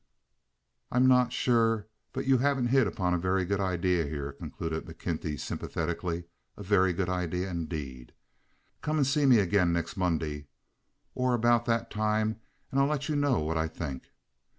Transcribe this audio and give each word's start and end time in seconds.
"I'm 0.91 1.07
not 1.07 1.31
sure 1.31 1.87
but 2.11 2.25
you 2.25 2.39
haven't 2.39 2.69
hit 2.73 2.87
upon 2.87 3.13
a 3.13 3.19
very 3.19 3.45
good 3.45 3.59
idea 3.59 4.03
here," 4.07 4.31
concluded 4.31 4.85
McKenty, 4.87 5.39
sympathetically. 5.39 6.23
"A 6.57 6.63
very 6.63 6.91
good 6.91 7.07
idea, 7.07 7.51
indeed. 7.51 8.13
Come 8.81 8.97
and 8.97 9.05
see 9.05 9.27
me 9.27 9.37
again 9.37 9.71
next 9.71 9.97
Monday, 9.97 10.47
or 11.13 11.35
about 11.35 11.65
that 11.65 11.91
time, 11.91 12.41
and 12.71 12.79
I'll 12.79 12.87
let 12.87 13.09
you 13.09 13.15
know 13.15 13.41
what 13.41 13.59
I 13.59 13.67
think. 13.67 14.07